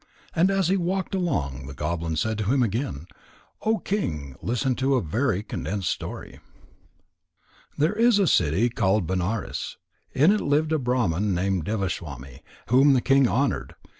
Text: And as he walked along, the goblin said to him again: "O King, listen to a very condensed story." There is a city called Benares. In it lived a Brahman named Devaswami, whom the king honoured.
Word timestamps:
And 0.35 0.49
as 0.49 0.67
he 0.69 0.77
walked 0.77 1.13
along, 1.13 1.67
the 1.67 1.75
goblin 1.75 2.15
said 2.15 2.39
to 2.39 2.51
him 2.51 2.63
again: 2.63 3.05
"O 3.61 3.77
King, 3.77 4.35
listen 4.41 4.73
to 4.77 4.95
a 4.95 5.01
very 5.03 5.43
condensed 5.43 5.91
story." 5.91 6.39
There 7.77 7.93
is 7.93 8.17
a 8.17 8.25
city 8.25 8.67
called 8.71 9.05
Benares. 9.05 9.77
In 10.13 10.31
it 10.31 10.41
lived 10.41 10.71
a 10.71 10.79
Brahman 10.79 11.35
named 11.35 11.65
Devaswami, 11.65 12.39
whom 12.69 12.93
the 12.93 13.01
king 13.01 13.27
honoured. 13.27 13.75